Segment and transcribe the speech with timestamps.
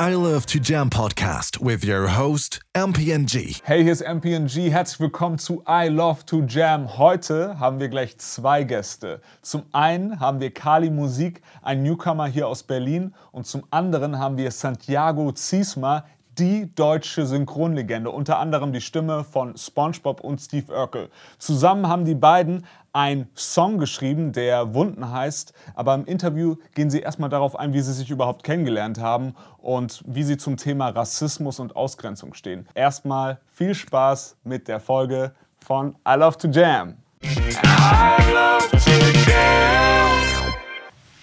[0.00, 3.60] I Love to Jam podcast with your host, MPNG.
[3.62, 4.70] Hey, hier ist MPNG.
[4.70, 6.98] Herzlich willkommen zu I Love to Jam.
[6.98, 9.20] Heute haben wir gleich zwei Gäste.
[9.42, 13.14] Zum einen haben wir Kali Musik, ein Newcomer hier aus Berlin.
[13.30, 16.04] Und zum anderen haben wir Santiago Ziesma,
[16.38, 21.08] die deutsche Synchronlegende, unter anderem die Stimme von SpongeBob und Steve Urkel.
[21.38, 27.00] Zusammen haben die beiden einen Song geschrieben, der Wunden heißt, aber im Interview gehen sie
[27.00, 31.58] erstmal darauf ein, wie sie sich überhaupt kennengelernt haben und wie sie zum Thema Rassismus
[31.58, 32.68] und Ausgrenzung stehen.
[32.74, 36.94] Erstmal viel Spaß mit der Folge von I Love to Jam.
[37.24, 38.76] I love to
[39.26, 40.54] jam.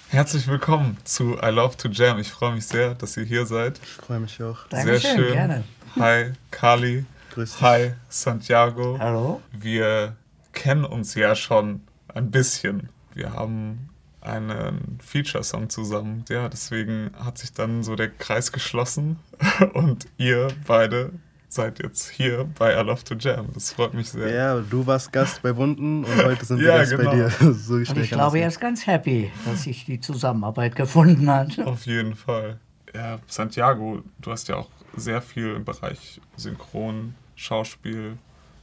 [0.09, 2.19] Herzlich willkommen zu I Love to Jam.
[2.19, 3.79] Ich freue mich sehr, dass ihr hier seid.
[3.81, 4.67] Ich freue mich auch.
[4.67, 5.33] Dankeschön, sehr schön.
[5.33, 5.63] Gerne.
[5.97, 7.05] Hi, Kali.
[7.33, 7.61] Grüß dich.
[7.61, 8.97] Hi, Santiago.
[8.99, 9.41] Hallo.
[9.53, 10.17] Wir
[10.53, 11.81] kennen uns ja schon
[12.13, 12.89] ein bisschen.
[13.13, 13.89] Wir haben
[14.21, 16.25] einen Feature-Song zusammen.
[16.29, 19.19] Ja, deswegen hat sich dann so der Kreis geschlossen
[19.73, 21.11] und ihr beide
[21.49, 23.47] seid jetzt hier bei I Love to Jam.
[23.53, 24.29] Das freut mich sehr.
[24.29, 27.11] Ja, du warst Gast bei Wunden und heute sind wir ja, Gast genau.
[27.11, 27.29] bei dir.
[27.53, 31.59] so und ich glaube, er ist ganz happy, dass sich die Zusammenarbeit gefunden hat.
[31.59, 32.59] Auf jeden Fall.
[32.93, 38.17] Ja, Santiago, du hast ja auch sehr viel im Bereich Synchron, Schauspiel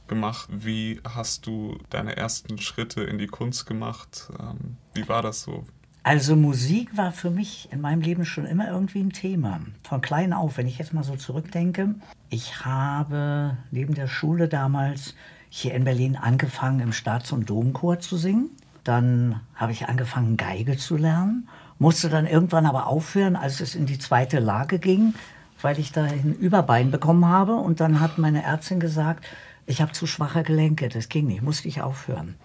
[0.09, 0.49] gemacht.
[0.51, 4.29] Wie hast du deine ersten Schritte in die Kunst gemacht?
[4.39, 5.63] Ähm, wie war das so?
[6.03, 9.59] Also Musik war für mich in meinem Leben schon immer irgendwie ein Thema.
[9.83, 11.95] Von klein auf, wenn ich jetzt mal so zurückdenke.
[12.29, 15.15] Ich habe neben der Schule damals
[15.49, 18.49] hier in Berlin angefangen, im Staats- und Domchor zu singen.
[18.83, 23.85] Dann habe ich angefangen, Geige zu lernen, musste dann irgendwann aber aufhören, als es in
[23.85, 25.13] die zweite Lage ging,
[25.61, 27.55] weil ich da ein Überbein bekommen habe.
[27.55, 29.25] Und dann hat meine Ärztin gesagt,
[29.69, 32.35] ich habe zu schwache Gelenke, das ging nicht, musste ich aufhören.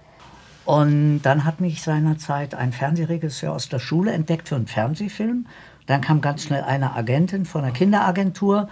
[0.66, 5.46] Und dann hat mich seinerzeit ein Fernsehregisseur aus der Schule entdeckt für einen Fernsehfilm.
[5.86, 8.68] Dann kam ganz schnell eine Agentin von einer Kinderagentur.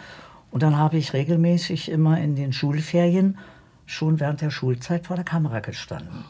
[0.51, 3.39] Und dann habe ich regelmäßig immer in den Schulferien
[3.87, 6.25] schon während der Schulzeit vor der Kamera gestanden.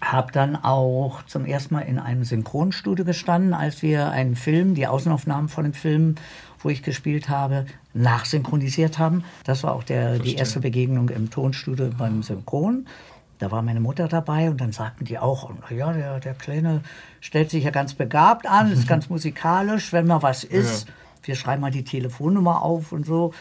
[0.00, 4.86] Habe dann auch zum ersten Mal in einem Synchronstudio gestanden, als wir einen Film, die
[4.86, 6.14] Außenaufnahmen von dem Film,
[6.62, 9.24] wo ich gespielt habe, nachsynchronisiert haben.
[9.44, 12.86] Das war auch der, die erste Begegnung im Tonstudio beim Synchron.
[13.38, 16.82] Da war meine Mutter dabei und dann sagten die auch, ja, der, der Kleine
[17.20, 20.94] stellt sich ja ganz begabt an, ist ganz musikalisch, wenn mal was ist, ja.
[21.22, 23.32] wir schreiben mal die Telefonnummer auf und so.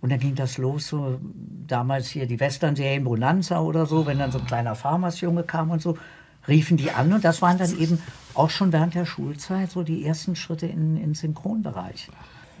[0.00, 1.18] Und dann ging das los, so
[1.66, 5.82] damals hier die Western-Serie Bonanza oder so, wenn dann so ein kleiner Farmersjunge kam und
[5.82, 5.98] so,
[6.46, 7.12] riefen die an.
[7.12, 8.00] Und das waren dann eben
[8.34, 12.10] auch schon während der Schulzeit so die ersten Schritte in, in Synchronbereich.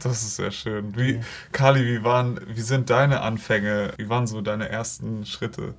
[0.02, 0.96] Das ist sehr schön.
[0.96, 1.20] Wie,
[1.52, 3.92] Kali, wie, waren, wie sind deine Anfänge?
[3.96, 5.74] Wie waren so deine ersten Schritte?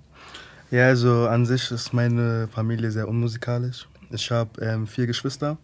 [0.71, 3.87] Ja, also an sich ist meine Familie sehr unmusikalisch.
[4.11, 5.57] Ich habe ähm, vier Geschwister.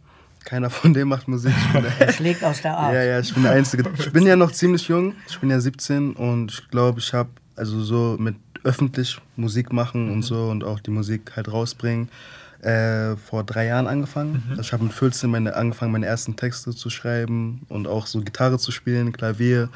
[0.45, 1.53] Keiner von denen macht Musik.
[1.99, 2.93] Der schlägt aus der Art.
[2.93, 3.91] Ja, ja, ich bin der Einzige.
[3.97, 5.16] Ich bin ja noch ziemlich jung.
[5.27, 10.07] Ich bin ja 17 und ich glaube, ich habe also so mit öffentlich Musik machen
[10.07, 10.13] mhm.
[10.13, 12.09] und so und auch die Musik halt rausbringen
[12.61, 14.43] äh, vor drei Jahren angefangen.
[14.45, 14.51] Mhm.
[14.51, 18.21] Also ich habe mit 14 meine, angefangen, meine ersten Texte zu schreiben und auch so
[18.21, 19.69] Gitarre zu spielen, Klavier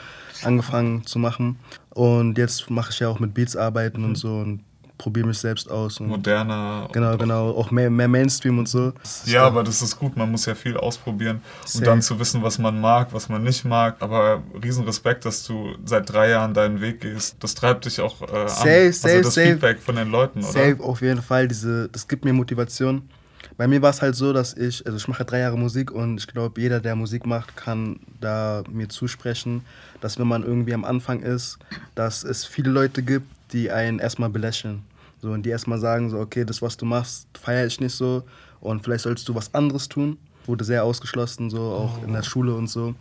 [0.44, 1.57] angefangen zu machen.
[1.90, 4.07] Und jetzt mache ich ja auch mit Beats arbeiten mhm.
[4.09, 4.63] und so und
[5.00, 6.00] probiere mich selbst aus.
[6.00, 6.88] Moderner.
[6.92, 7.50] Genau, genau.
[7.52, 8.94] Auch mehr, mehr Mainstream und so.
[9.26, 10.16] Ja, aber das ist gut.
[10.16, 11.42] Man muss ja viel ausprobieren,
[11.74, 13.96] um dann zu wissen, was man mag, was man nicht mag.
[14.02, 17.38] Aber riesen Respekt, dass du seit drei Jahren deinen Weg gehst.
[17.40, 18.94] Das treibt dich auch äh, safe, an.
[18.94, 19.48] Safe, also das safe.
[19.48, 20.52] Feedback von den Leuten, oder?
[20.52, 21.48] Safe, auf jeden Fall.
[21.48, 23.09] Diese, das gibt mir Motivation.
[23.56, 26.18] Bei mir war es halt so, dass ich, also ich mache drei Jahre Musik und
[26.18, 29.66] ich glaube, jeder, der Musik macht, kann da mir zusprechen,
[30.02, 31.58] dass wenn man irgendwie am Anfang ist,
[31.96, 34.84] dass es viele Leute gibt, die einen erstmal belächeln.
[35.22, 38.24] So, und die erstmal sagen, so, okay, das, was du machst, feiere ich nicht so
[38.62, 40.18] und vielleicht solltest du was anderes tun.
[40.46, 42.06] Wurde sehr ausgeschlossen, so auch oh.
[42.06, 42.96] in der Schule und so.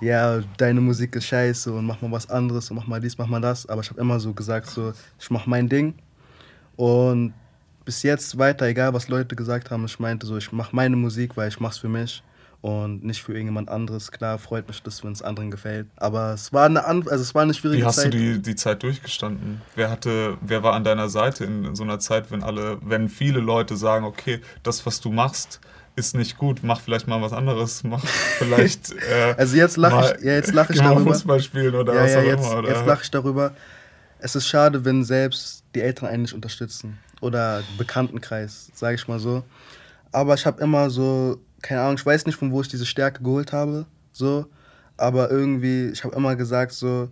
[0.00, 3.26] Ja, deine Musik ist scheiße und mach mal was anderes und mach mal dies, mach
[3.26, 3.66] mal das.
[3.68, 5.94] Aber ich habe immer so gesagt, so, ich mach mein Ding.
[6.76, 7.34] Und
[7.84, 11.36] bis jetzt weiter, egal was Leute gesagt haben, ich meinte so, ich mach meine Musik,
[11.36, 12.22] weil ich mach's für mich
[12.62, 14.12] und nicht für irgendjemand anderes.
[14.12, 15.86] Klar, freut mich das, wenn es anderen gefällt.
[15.96, 17.84] Aber es war eine, also es war eine schwierige Zeit.
[17.84, 18.14] Wie hast Zeit.
[18.14, 19.62] du die, die Zeit durchgestanden?
[19.74, 23.08] Wer, hatte, wer war an deiner Seite in, in so einer Zeit, wenn alle, wenn
[23.08, 25.60] viele Leute sagen, okay, das, was du machst,
[25.96, 28.04] ist nicht gut, mach vielleicht mal was anderes, mach
[28.38, 28.92] vielleicht.
[28.92, 31.12] Äh, also jetzt lache ich, ja, jetzt lach ich darüber.
[31.12, 32.58] Fußball spielen oder ja, was ja, auch jetzt, immer.
[32.58, 32.68] Oder?
[32.68, 33.52] Jetzt lache ich darüber.
[34.18, 36.98] Es ist schade, wenn selbst die Eltern einen nicht unterstützen.
[37.22, 39.44] Oder Bekanntenkreis, sage ich mal so.
[40.12, 43.22] Aber ich habe immer so keine Ahnung, ich weiß nicht, von wo ich diese Stärke
[43.22, 44.46] geholt habe, so,
[44.96, 47.08] aber irgendwie, ich habe immer gesagt, so,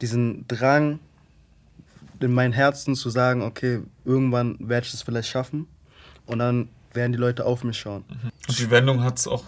[0.00, 0.98] diesen Drang
[2.20, 5.66] in mein Herzen zu sagen, okay, irgendwann werde ich das vielleicht schaffen
[6.26, 8.04] und dann werden die Leute auf mich schauen.
[8.08, 8.30] Mhm.
[8.48, 9.44] Und die Wendung hat es auch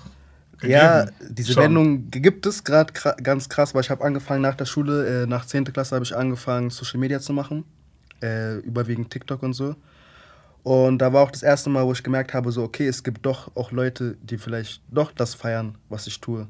[0.62, 1.34] Ja, gegeben?
[1.34, 1.62] diese Schon.
[1.62, 2.92] Wendung gibt es gerade
[3.22, 5.64] ganz krass, weil ich habe angefangen nach der Schule, äh, nach 10.
[5.72, 7.64] Klasse habe ich angefangen, Social Media zu machen.
[8.22, 9.76] Äh, überwiegend TikTok und so.
[10.66, 13.24] Und da war auch das erste Mal, wo ich gemerkt habe, so, okay, es gibt
[13.24, 16.48] doch auch Leute, die vielleicht doch das feiern, was ich tue.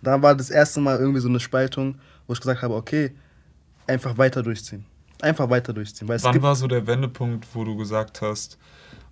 [0.00, 1.98] Da war das erste Mal irgendwie so eine Spaltung,
[2.28, 3.10] wo ich gesagt habe, okay,
[3.88, 4.86] einfach weiter durchziehen.
[5.20, 6.06] Einfach weiter durchziehen.
[6.06, 8.56] Weil Wann war so der Wendepunkt, wo du gesagt hast,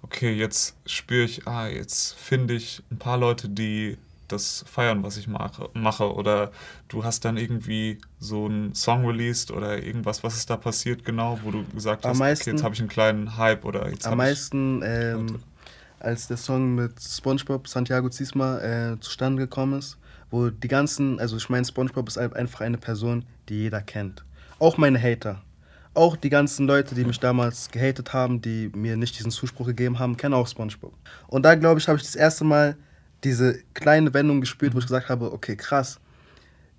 [0.02, 3.98] okay, jetzt spüre ich, ah, jetzt finde ich ein paar Leute, die
[4.28, 6.12] das feiern, was ich mache, mache.
[6.14, 6.50] Oder
[6.88, 11.38] du hast dann irgendwie so einen Song released oder irgendwas, was ist da passiert genau,
[11.42, 14.06] wo du gesagt Am hast, meisten- okay, jetzt habe ich einen kleinen Hype oder jetzt
[14.06, 15.40] am meisten, ähm,
[16.00, 19.96] als der Song mit SpongeBob, Santiago Ziesma, äh, zustande gekommen ist,
[20.30, 24.24] wo die ganzen, also ich meine, SpongeBob ist ein- einfach eine Person, die jeder kennt.
[24.58, 25.42] Auch meine Hater.
[25.96, 29.98] Auch die ganzen Leute, die mich damals gehatet haben, die mir nicht diesen Zuspruch gegeben
[30.00, 30.92] haben, kennen auch SpongeBob.
[31.28, 32.76] Und da, glaube ich, habe ich das erste Mal
[33.24, 35.98] diese kleine Wendung gespürt, wo ich gesagt habe, okay, krass,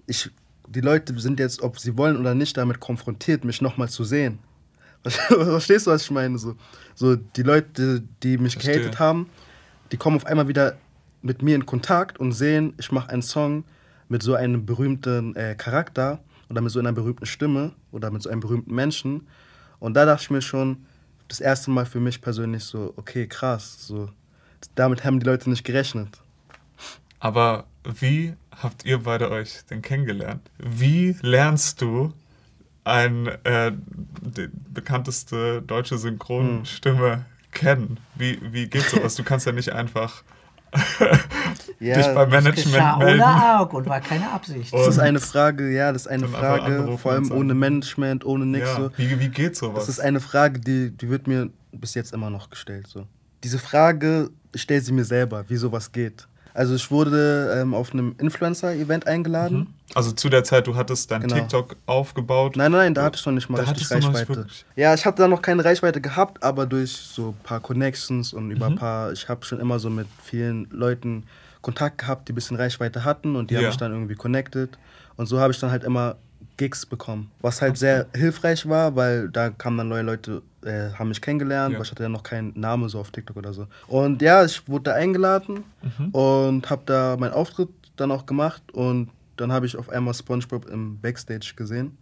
[0.06, 0.30] ich,
[0.68, 4.40] die Leute sind jetzt, ob sie wollen oder nicht, damit konfrontiert, mich nochmal zu sehen.
[5.04, 6.38] Verstehst du, was ich meine?
[6.38, 6.56] So,
[6.94, 8.80] so die Leute, die mich Verstehe.
[8.80, 9.30] gehatet haben,
[9.92, 10.78] die kommen auf einmal wieder
[11.22, 13.64] mit mir in Kontakt und sehen, ich mache einen Song
[14.10, 16.20] mit so einem berühmten äh, Charakter
[16.50, 19.28] oder mit so einer berühmten Stimme oder mit so einem berühmten Menschen.
[19.80, 20.86] Und da dachte ich mir schon,
[21.28, 24.10] das erste Mal für mich persönlich so, okay, krass, so,
[24.76, 26.22] damit haben die Leute nicht gerechnet.
[27.26, 30.48] Aber wie habt ihr beide euch denn kennengelernt?
[30.60, 32.14] Wie lernst du
[32.84, 33.72] ein, äh,
[34.22, 38.00] die bekannteste deutsche Synchronstimme kennen?
[38.14, 39.16] Wie, wie geht sowas?
[39.16, 40.22] Du kannst ja nicht einfach
[41.80, 43.22] Ja, dich beim das Management Geschah melden.
[43.22, 44.72] ohne Arg und war keine Absicht.
[44.72, 48.24] Das ist Und eine Frage, ja, das ist eine Frage, vor und allem ohne Management,
[48.24, 48.92] ohne nichts Ja, so.
[48.98, 49.80] wie, wie geht sowas?
[49.88, 52.86] Das ist eine Frage, die, die wird mir bis jetzt immer noch gestellt.
[52.86, 53.08] So.
[53.44, 56.28] Diese Frage, ich stelle sie mir selber, wie sowas geht.
[56.56, 59.74] Also ich wurde ähm, auf einem Influencer-Event eingeladen.
[59.94, 61.36] also zu der Zeit, du hattest dein Genau.
[61.36, 62.56] TikTok aufgebaut.
[62.56, 64.48] Nein, nein, da hatte ich noch nicht mal Da richtig nicht Reichweite.
[64.78, 68.52] Ja, ich hatte da noch keine Reichweite gehabt, aber durch so ein paar Connections und
[68.52, 68.76] über Mhm.
[68.76, 71.26] ein paar, ich habe schon immer so mit vielen Leuten
[71.62, 73.60] Kontakt gehabt, die ein bisschen Reichweite hatten und die Ja.
[73.60, 74.78] haben mich dann irgendwie connected.
[75.18, 76.16] Und so habe ich dann halt immer
[76.58, 77.32] Gigs bekommen.
[77.42, 81.74] Was halt sehr hilfreich war, weil da kamen dann neue Leute, äh, haben mich kennengelernt,
[81.74, 81.80] Ja.
[81.80, 83.68] weil ich hatte ja noch keinen Namen so auf TikTok oder so.
[83.88, 86.10] Und ja, ich wurde da eingeladen Mhm.
[86.10, 90.66] und habe da meinen Auftritt dann auch gemacht und dann habe ich auf einmal SpongeBob
[90.70, 91.98] im Backstage gesehen.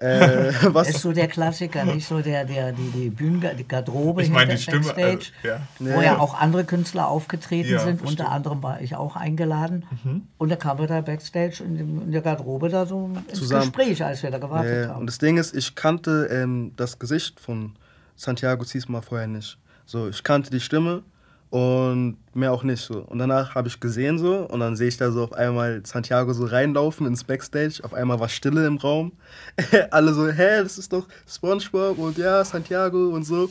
[0.00, 4.22] Äh, was ist so der Klassiker, nicht so der, der, die, die Bühnen, die Garderobe
[4.22, 4.94] Ich meine, hinter die Stimme.
[4.94, 5.96] Backstage, Also, ja.
[5.96, 8.02] wo ja auch andere Künstler aufgetreten Ja, sind.
[8.02, 9.84] Unter anderem war ich auch eingeladen.
[10.04, 10.22] Mhm.
[10.38, 13.72] Und da kamen wir da Backstage in, dem, in der Garderobe da so ins Zusammen.
[13.72, 15.00] Gespräch, als wir da gewartet Ja, haben.
[15.00, 17.74] und das Ding ist, ich kannte ähm, das Gesicht von
[18.14, 19.58] Santiago Ziesma vorher nicht.
[19.84, 21.02] So, ich kannte die Stimme
[21.50, 22.98] und mehr auch nicht so.
[23.00, 26.32] Und danach habe ich gesehen so und dann sehe ich da so auf einmal Santiago
[26.32, 27.80] so reinlaufen ins Backstage.
[27.82, 29.12] Auf einmal war Stille im Raum.
[29.90, 33.50] Alle so, hä, das ist doch SpongeBob und ja, Santiago und so.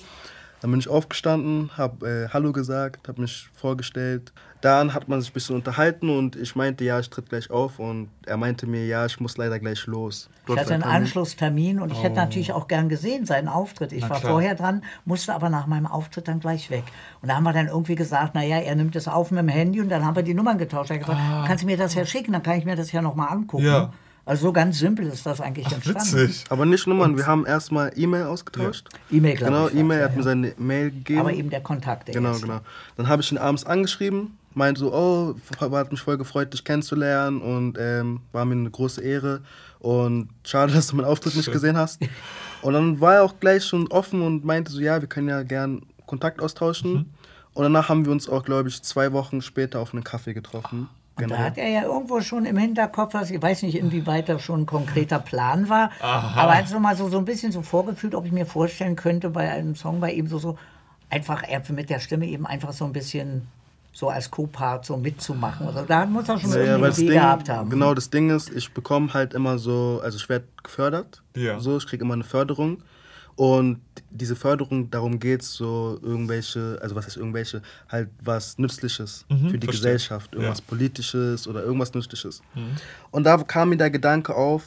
[0.62, 4.33] Dann bin ich aufgestanden, habe äh, Hallo gesagt, habe mich vorgestellt.
[4.62, 7.77] Dann hat man sich ein bisschen unterhalten und ich meinte, ja, ich tritt gleich auf.
[7.77, 10.30] Und er meinte mir, ja, ich muss leider gleich los.
[10.39, 11.01] Ich Dort hatte einen Termin.
[11.01, 13.92] Anschlusstermin und ich hätte natürlich auch gern gesehen, seinen Auftritt.
[13.92, 14.31] Ich Na war klar.
[14.31, 16.86] vorher dran, musste aber nach meinem Auftritt dann gleich weg.
[17.21, 19.80] Und da haben wir dann irgendwie gesagt, naja, er nimmt es auf mit dem Handy
[19.80, 20.89] und dann haben wir die Nummern getauscht.
[20.89, 23.04] Er hat gesagt, kannst du mir das ja schicken, dann kann ich mir das ja
[23.04, 23.64] nochmal angucken.
[23.64, 23.92] Ja.
[24.27, 26.17] Also so ganz simpel ist das eigentlich entstanden.
[26.17, 26.43] Witzig.
[26.49, 28.89] Aber nicht Nummern, wir haben erstmal E-Mail ausgetauscht.
[29.09, 29.73] E-Mail, glaube Genau, ich.
[29.73, 30.23] war's, E-Mail, er ja, hat mir ja.
[30.23, 31.19] seine Mail gegeben.
[31.21, 32.09] Aber eben der Kontakt.
[32.09, 32.45] Der Genau, erste.
[32.45, 32.59] genau.
[32.97, 35.35] Dann habe ich ihn abends angeschrieben, meinte so, oh,
[35.71, 39.43] hat mich voll gefreut, dich kennenzulernen und ähm, war mir eine große Ehre.
[39.79, 41.53] Und schade, dass du meinen Auftritt nicht Schön.
[41.53, 42.01] gesehen hast.
[42.63, 45.43] Und dann war er auch gleich schon offen und meinte so, ja, wir können ja
[45.43, 46.91] gern Kontakt austauschen.
[46.93, 47.05] Mhm.
[47.53, 50.79] Und danach haben wir uns auch, glaube ich, zwei Wochen später auf einen Kaffee getroffen.
[50.81, 51.36] Und Genau.
[51.36, 54.62] da hat er ja irgendwo schon im Hinterkopf, was, ich weiß nicht, inwieweit da schon
[54.62, 56.42] ein konkreter Plan war, Aha.
[56.42, 58.95] aber er hat so mal so, so ein bisschen so vorgefühlt, ob ich mir vorstellen
[58.95, 60.57] könnte, bei einem Song bei ihm so, so
[61.09, 63.47] einfach er mit der Stimme eben einfach so ein bisschen
[63.97, 65.66] so als Co-Part so mitzumachen.
[65.66, 67.69] Also da muss er schon Ja, ja, irgendwie weil eine Idee Ding, gehabt haben.
[67.71, 71.24] Genau, das Ding ist, ich bekomme halt immer so, also ich werde gefördert.
[71.36, 71.59] Ja.
[71.59, 72.83] So, ich kriege immer eine Förderung.
[73.37, 73.79] Und
[74.09, 79.49] diese Förderung, darum geht es, so irgendwelche, also was heißt irgendwelche, halt was Nützliches Mhm,
[79.51, 79.91] für die verstehe.
[79.94, 80.63] Gesellschaft, irgendwas Ja.
[80.63, 80.67] Mhm.
[80.67, 82.41] Politisches oder irgendwas Nützliches.
[83.11, 84.63] Und da kam mir der Gedanke auf,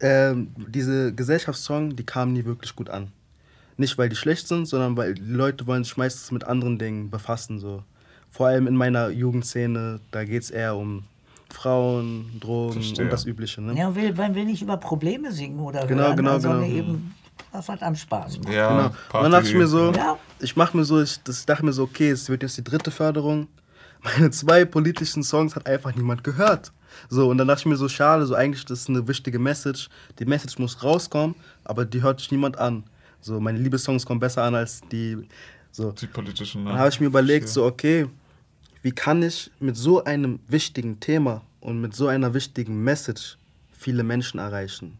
[0.00, 3.08] ähm, diese Gesellschaftssong, die kamen nie wirklich gut an.
[3.76, 7.10] Nicht, weil die schlecht sind, sondern weil die Leute wollen sich meistens mit anderen Dingen
[7.10, 7.58] befassen.
[7.58, 7.82] So.
[8.30, 11.02] Vor allem in meiner Jugendszene, da geht es eher um
[11.50, 13.04] Frauen, Drogen Verstehe.
[13.06, 13.60] und das Übliche.
[13.60, 13.74] Ne?
[13.76, 16.74] Ja, will, man will nicht über Probleme singen oder Genau, hören, genau, sondern genau.
[16.76, 17.14] eben,
[17.52, 18.48] das hat einem Spaß macht.
[18.52, 18.86] Ja, Genau.
[19.12, 20.18] Und dann dachte ich mir so, Ja.
[20.40, 22.90] ich mache mir so, ich, das, dachte mir so, okay, es wird jetzt die dritte
[22.90, 23.48] Förderung.
[24.02, 26.72] meine zwei politischen Songs hat einfach niemand gehört.
[27.08, 29.88] So, und dann dachte ich mir so, schade, so eigentlich das ist eine wichtige Message.
[30.18, 32.84] Die Message muss rauskommen, aber die hört sich niemand an.
[33.20, 35.18] So, meine Liebessongs kommen besser an als die.
[35.70, 35.92] So.
[35.92, 36.64] Die politischen.
[36.64, 36.70] Ne?
[36.70, 38.08] Dann habe ich mir überlegt, so, okay,
[38.82, 43.36] wie kann ich mit so einem wichtigen Thema und mit so einer wichtigen Message
[43.72, 44.98] viele Menschen erreichen?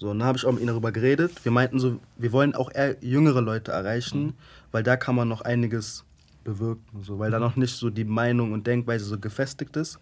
[0.00, 1.44] So, und dann habe ich auch mit ihnen darüber geredet.
[1.44, 4.34] Wir meinten so, wir wollen auch eher jüngere Leute erreichen, mhm.
[4.72, 6.06] weil da kann man noch einiges
[6.42, 9.98] bewirken, so, weil da noch nicht so die Meinung und Denkweise so gefestigt ist.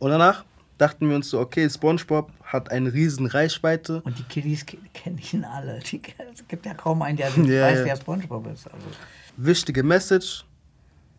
[0.00, 0.44] Und danach
[0.76, 4.02] dachten wir uns so, okay, SpongeBob hat eine riesen Reichweite.
[4.02, 5.78] Und die Kiddies kennen ihn alle.
[5.78, 6.02] Die,
[6.34, 7.84] es gibt ja kaum einen, der ja, weiß, ja.
[7.84, 8.66] wer SpongeBob ist.
[8.66, 8.86] Also.
[9.36, 10.44] Wichtige Message.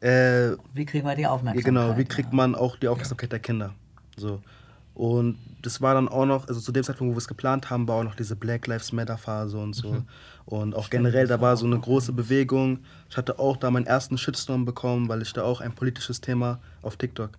[0.01, 1.63] Äh, wie kriegen wir die Aufmerksamkeit?
[1.63, 3.73] Genau, wie kriegt man auch die Aufmerksamkeit der Kinder?
[4.17, 4.41] So.
[4.99, 7.87] Und das war dann auch noch, also zu dem Zeitpunkt, wo wir es geplant haben,
[7.87, 9.93] war auch noch diese Black Lives Matter Phase und so.
[9.93, 10.03] Mhm.
[10.45, 12.79] Und auch Stimmt, generell, da war so eine große Bewegung.
[13.09, 16.59] Ich hatte auch da meinen ersten Shitstorm bekommen, weil ich da auch ein politisches Thema
[16.81, 17.29] auf TikTok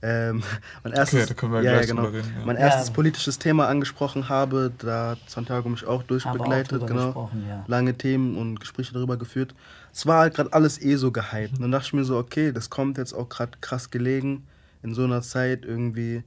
[0.00, 0.44] ähm,
[0.84, 2.46] mein erstes, okay, da können wir ja, gleich ja, genau, reden, ja.
[2.46, 4.72] mein erstes politisches Thema angesprochen habe.
[4.78, 7.30] Da hat Santiago mich auch durchbegleitet, auch genau.
[7.66, 9.56] Lange Themen und Gespräche darüber geführt.
[9.92, 11.54] Es war halt gerade alles eh so gehypt.
[11.54, 14.46] Und dann dachte ich mir so, okay, das kommt jetzt auch gerade krass gelegen,
[14.84, 16.22] in so einer Zeit irgendwie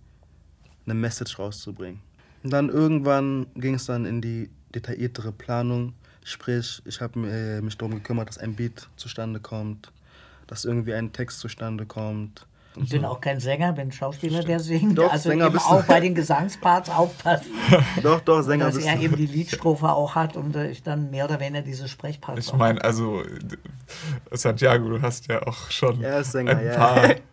[0.92, 2.02] eine Message rauszubringen.
[2.44, 5.94] Und dann irgendwann ging es dann in die detailliertere Planung.
[6.24, 9.92] Sprich, ich habe äh, mich darum gekümmert, dass ein Beat zustande kommt,
[10.48, 12.46] dass irgendwie ein Text zustande kommt
[12.78, 14.98] ich bin auch kein Sänger, bin Schauspieler, der singt.
[14.98, 17.52] Doch, also Sänger eben auch bei den Gesangsparts aufpassen.
[18.04, 21.40] doch, doch, Sänger Dass er eben die Liedstrophe auch hat und ich dann mehr oder
[21.40, 23.24] weniger diese Sprechparts Ich meine, also
[24.32, 27.16] Santiago, du hast ja auch schon Sänger, ein paar ja.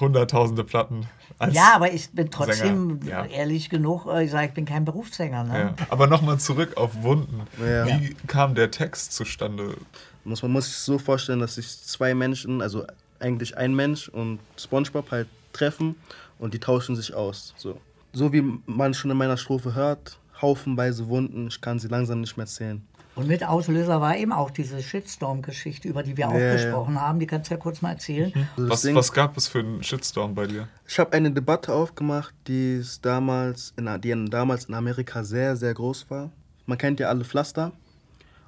[0.00, 1.06] hunderttausende Platten.
[1.50, 3.24] ja, aber ich bin trotzdem ja.
[3.24, 5.44] ehrlich genug, äh, ich sage, ich bin kein Berufssänger.
[5.44, 5.58] Ne?
[5.58, 5.86] Ja.
[5.90, 7.42] Aber nochmal zurück auf Wunden.
[7.58, 9.76] Wie kam der Text zustande?
[10.24, 12.84] Muss, man muss sich so vorstellen, dass sich zwei Menschen, also
[13.20, 15.96] eigentlich ein Mensch und SpongeBob halt treffen
[16.38, 17.54] und die tauschen sich aus.
[17.56, 17.80] So,
[18.12, 22.36] so wie man schon in meiner Strophe hört, haufenweise Wunden, ich kann sie langsam nicht
[22.36, 22.86] mehr zählen.
[23.14, 27.02] Und mit Auslöser war eben auch diese Shitstorm-Geschichte, über die wir auch ja, gesprochen ja.
[27.02, 27.20] haben.
[27.20, 28.32] Die kannst du ja kurz mal erzählen.
[28.34, 28.68] Mhm.
[28.68, 30.68] Was, was, gab es für einen Shitstorm bei dir?
[30.86, 36.10] Ich habe eine Debatte aufgemacht, die, damals in, die damals in Amerika sehr, sehr groß
[36.10, 36.30] war.
[36.66, 37.72] Man kennt ja alle Pflaster.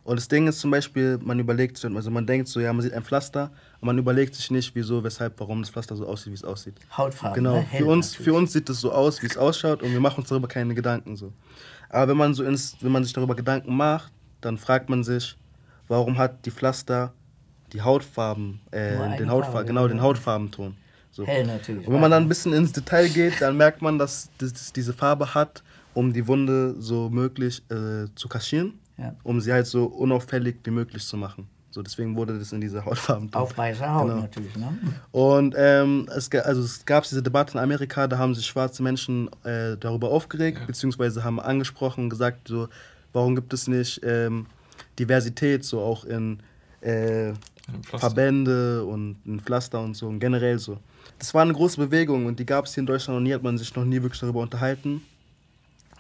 [0.02, 2.80] Und das Ding ist zum Beispiel, man überlegt sich, also man denkt so, ja, man
[2.80, 6.30] sieht ein Pflaster, aber man überlegt sich nicht, wieso, weshalb, warum das Pflaster so aussieht,
[6.30, 6.74] wie es aussieht.
[6.96, 7.34] Hautfarbe.
[7.34, 7.56] Genau.
[7.56, 7.66] Ne?
[7.76, 10.28] Für uns, für uns sieht es so aus, wie es ausschaut und wir machen uns
[10.28, 11.32] darüber keine Gedanken so.
[11.88, 14.12] Aber wenn man so ins, wenn man sich darüber Gedanken macht,
[14.46, 15.36] dann fragt man sich,
[15.88, 17.12] warum hat die Pflaster
[17.72, 20.76] die Hautfarben, äh, den Hautfarben, genau, den Hautfarbenton.
[21.10, 21.26] So.
[21.26, 21.86] Hell natürlich.
[21.86, 24.92] Und wenn man dann ein bisschen ins Detail geht, dann merkt man, dass das diese
[24.92, 25.62] Farbe hat,
[25.94, 29.14] um die Wunde so möglich äh, zu kaschieren ja.
[29.22, 31.48] um sie halt so unauffällig wie möglich zu machen.
[31.70, 33.32] So, deswegen wurde das in dieser Hautfarben.
[33.34, 34.20] Auf weißer Haut genau.
[34.20, 34.56] natürlich.
[34.56, 34.78] Ne?
[35.12, 39.28] Und ähm, es, also es gab diese Debatte in Amerika, da haben sich schwarze Menschen
[39.44, 40.66] äh, darüber aufgeregt, ja.
[40.66, 42.68] beziehungsweise haben angesprochen und gesagt, so,
[43.16, 44.46] warum gibt es nicht ähm,
[44.98, 46.38] Diversität, so auch in
[46.82, 47.32] äh,
[47.82, 50.78] Verbände und in Pflaster und so und generell so.
[51.18, 53.42] Das war eine große Bewegung und die gab es hier in Deutschland noch nie, hat
[53.42, 55.02] man sich noch nie wirklich darüber unterhalten.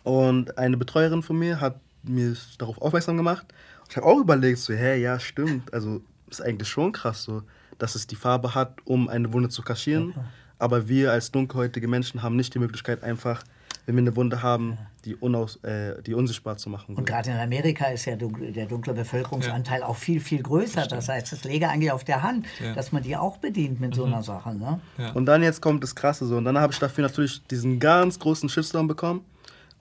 [0.04, 3.46] Und eine Betreuerin von mir hat mir darauf aufmerksam gemacht.
[3.88, 5.72] Ich habe auch überlegt, so, hä, ja, stimmt.
[5.72, 7.42] Also ist eigentlich schon krass, so,
[7.78, 10.10] dass es die Farbe hat, um eine Wunde zu kaschieren.
[10.10, 10.20] Okay.
[10.58, 13.42] Aber wir als dunkelhäutige Menschen haben nicht die Möglichkeit, einfach,
[13.86, 16.96] wenn wir eine Wunde haben, die, unaus, äh, die unsichtbar zu machen.
[16.96, 19.86] Und gerade in Amerika ist ja der dunkle Bevölkerungsanteil ja.
[19.86, 20.82] auch viel, viel größer.
[20.82, 22.74] Das, das heißt, es läge eigentlich auf der Hand, ja.
[22.74, 23.94] dass man die auch bedient mit mhm.
[23.94, 24.54] so einer Sache.
[24.54, 24.80] Ne?
[25.14, 26.36] Und dann jetzt kommt das Krasse so.
[26.36, 29.24] Und dann habe ich dafür natürlich diesen ganz großen Shitstorm bekommen.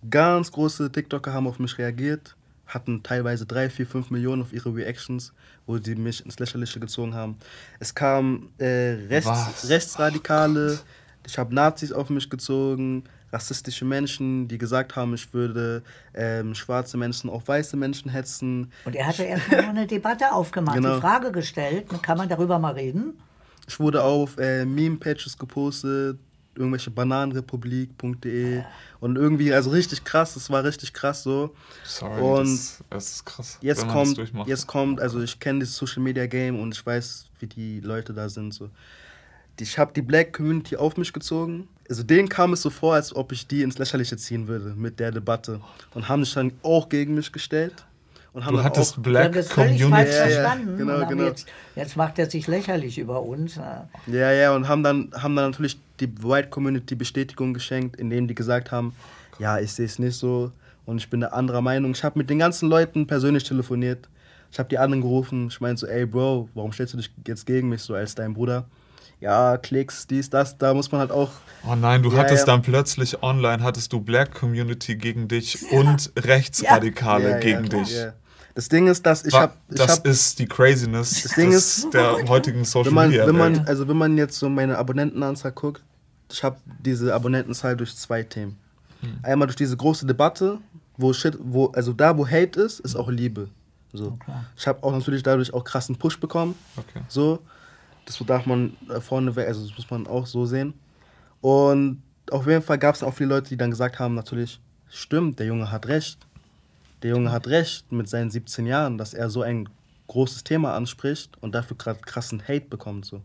[0.07, 2.35] Ganz große TikToker haben auf mich reagiert,
[2.67, 5.33] hatten teilweise 3, 4, 5 Millionen auf ihre Reactions,
[5.65, 7.38] wo sie mich ins Lächerliche gezogen haben.
[7.79, 10.77] Es kamen äh, Rechts, Rechtsradikale,
[11.25, 13.05] ich habe Nazis auf mich gezogen,
[13.36, 18.72] rassistische Menschen, die gesagt haben, ich würde ähm, schwarze Menschen auf weiße Menschen hetzen.
[18.86, 20.96] Und er hatte erstmal nur eine Debatte aufgemacht, genau.
[20.96, 23.20] die Frage gestellt, kann man darüber mal reden?
[23.68, 26.18] Ich wurde auf äh, Meme-Pages gepostet,
[26.56, 28.63] irgendwelche bananenrepublik.de
[29.01, 31.54] und irgendwie, also richtig krass, es war richtig krass so.
[31.84, 33.58] Sorry, und das, das ist krass.
[33.62, 37.48] Jetzt kommt, jetzt kommt, also ich kenne das Social Media Game und ich weiß, wie
[37.48, 38.54] die Leute da sind.
[38.54, 38.70] So.
[39.60, 41.68] Ich habe die Black Community auf mich gezogen.
[41.88, 45.00] Also denen kam es so vor, als ob ich die ins Lächerliche ziehen würde mit
[45.00, 45.60] der Debatte
[45.94, 47.86] und haben sich dann auch gegen mich gestellt.
[48.34, 49.89] Und haben du hattest auch, Black das Community.
[49.89, 50.72] Falsch ja, verstanden.
[50.72, 51.24] Ja, genau, genau.
[51.24, 53.56] Jetzt, jetzt, macht er sich lächerlich über uns.
[53.56, 58.36] Ja, ja, und haben dann, haben dann natürlich die White Community Bestätigung geschenkt, indem die
[58.36, 58.94] gesagt haben,
[59.39, 60.51] ja, ich sehe es nicht so
[60.86, 61.92] und ich bin eine anderer Meinung.
[61.92, 64.10] Ich habe mit den ganzen Leuten persönlich telefoniert.
[64.51, 65.48] Ich habe die anderen gerufen.
[65.48, 68.34] Ich meinte so, ey Bro, warum stellst du dich jetzt gegen mich so als dein
[68.34, 68.65] Bruder?
[69.22, 71.31] Ja, Klicks, dies, das, da muss man halt auch.
[71.67, 72.53] Oh nein, du Ja, hattest ja.
[72.53, 77.91] dann plötzlich online, hattest du Black Community gegen dich und Rechtsradikale Ja, gegen ja, dich.
[77.98, 78.13] ja.
[78.53, 79.53] Das Ding ist, dass ich habe.
[79.69, 83.27] Das hab, ist die Craziness Das Ding des- ist- der heutigen Social wenn man, Media.
[83.27, 85.84] wenn man, also wenn man jetzt so meine Abonnentenanzahl guckt,
[86.31, 88.57] ich habe diese Abonnentenzahl durch zwei Themen.
[89.01, 89.19] Hm.
[89.24, 90.60] Einmal durch diese große Debatte,
[90.98, 93.50] wo Shit, wo, also da wo Hate ist, ist auch Liebe.
[93.91, 94.17] So.
[94.57, 96.55] Ich habe auch natürlich dadurch auch krassen Push bekommen.
[96.77, 97.01] Okay.
[97.10, 97.39] So.
[98.05, 100.74] Das darf man äh, vorneweg, also das muss man auch so sehen.
[101.41, 104.59] Und auf jeden Fall gab es auch viele Leute, die dann gesagt haben, natürlich,
[104.89, 106.19] stimmt, der Junge hat recht.
[107.03, 109.69] Der Junge hat recht mit seinen 17 Jahren, dass er so ein
[110.07, 113.05] großes Thema anspricht und dafür gerade krassen Hate bekommt.
[113.05, 113.21] So.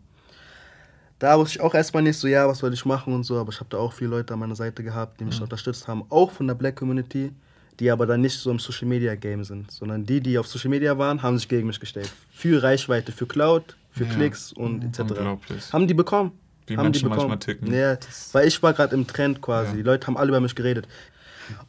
[1.19, 3.51] Da wusste ich auch erstmal nicht so, ja, was soll ich machen und so, aber
[3.51, 6.31] ich habe da auch viele Leute an meiner Seite gehabt, die mich unterstützt haben, auch
[6.31, 7.31] von der Black Community,
[7.79, 10.69] die aber dann nicht so im Social Media Game sind, sondern die, die auf Social
[10.69, 12.11] Media waren, haben sich gegen mich gestellt.
[12.31, 14.13] Für Reichweite, für Cloud, für Ja.
[14.13, 14.99] Klicks und etc.
[14.99, 15.73] Unglaublich.
[15.73, 16.31] Haben die bekommen.
[16.67, 17.29] Wie haben Menschen die bekommen.
[17.29, 17.73] manchmal ticken.
[17.73, 17.97] Ja,
[18.33, 19.71] weil ich war gerade im Trend quasi.
[19.71, 19.77] Ja.
[19.77, 20.87] Die Leute haben alle über mich geredet.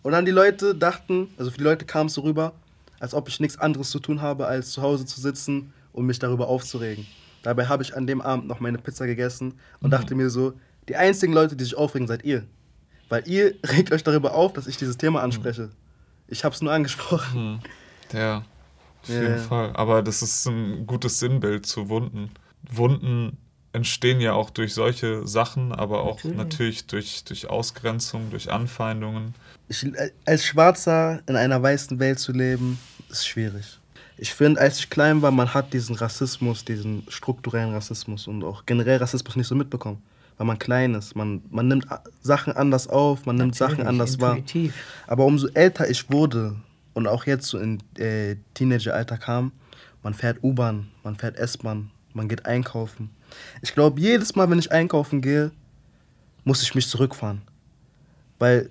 [0.02, 2.52] Und dann die Leute dachten, also für die Leute kam es so rüber,
[3.00, 6.18] als ob ich nichts anderes zu tun habe, als zu Hause zu sitzen und mich
[6.18, 7.06] darüber aufzuregen.
[7.42, 10.52] Dabei habe ich an dem Abend noch meine Pizza gegessen und dachte mir so,
[10.88, 12.44] die einzigen Leute, die sich aufregen, seid ihr.
[13.08, 15.70] Weil ihr regt euch darüber auf, dass ich dieses Thema anspreche.
[16.28, 17.60] Ich habe es nur angesprochen.
[18.12, 18.44] Ja,
[19.02, 19.38] auf Ja, jeden.
[19.38, 19.72] Fall.
[19.74, 22.30] Aber das ist ein gutes Sinnbild zu Wunden.
[22.70, 23.36] Wunden
[23.72, 26.86] entstehen ja auch durch solche Sachen, aber auch natürlich, Natürlich.
[26.86, 29.34] durch, durch Ausgrenzung, durch Anfeindungen.
[29.68, 29.86] Ich,
[30.26, 33.78] als Schwarzer in einer weißen Welt zu leben, ist schwierig.
[34.18, 38.66] Ich finde, als ich klein war, man hat diesen Rassismus, diesen strukturellen Rassismus und auch
[38.66, 40.02] generell Rassismus nicht so mitbekommen.
[40.38, 41.14] Weil man klein ist.
[41.14, 41.86] Man, man nimmt
[42.22, 44.36] Sachen anders auf, man nimmt Sachen Natürlich, anders wahr.
[44.36, 44.74] intuitiv.
[45.06, 46.56] Aber umso älter ich wurde
[46.94, 49.52] und auch jetzt so in äh, Teenageralter kam,
[50.02, 53.10] man fährt U-Bahn, man fährt S-Bahn, man geht einkaufen.
[53.62, 55.52] Ich glaube, jedes Mal, wenn ich einkaufen gehe,
[56.44, 57.42] muss ich mich zurückfahren.
[58.38, 58.68] Weil,